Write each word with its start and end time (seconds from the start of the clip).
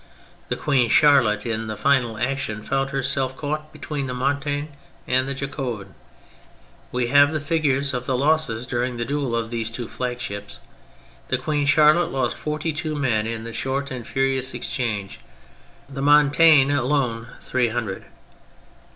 The 0.49 0.55
Queen 0.55 0.89
Charlotte, 0.89 1.45
in 1.45 1.67
the 1.67 1.77
final 1.77 2.17
action, 2.17 2.63
found 2.63 2.89
herself 2.89 3.37
caught 3.37 3.71
between 3.71 4.07
the 4.07 4.15
Montague 4.15 4.65
and 5.07 5.27
the 5.27 5.35
Jacobin. 5.35 5.93
We 6.91 7.09
have 7.09 7.31
the 7.31 7.39
figures 7.39 7.93
of 7.93 8.07
the 8.07 8.17
losses 8.17 8.65
during 8.65 8.97
the 8.97 9.05
duel 9.05 9.35
of 9.35 9.51
these 9.51 9.69
two 9.69 9.87
flagships. 9.87 10.57
The 11.27 11.37
Queen 11.37 11.67
Charlotte 11.67 12.09
lost 12.11 12.35
fort}? 12.35 12.63
two 12.63 12.95
men 12.95 13.27
in 13.27 13.43
the 13.43 13.53
short 13.53 13.91
and 13.91 14.07
furious 14.07 14.55
exchange, 14.55 15.19
the 15.87 16.01
Montague 16.01 16.73
alone 16.75 17.27
three 17.39 17.67
hundred. 17.67 18.05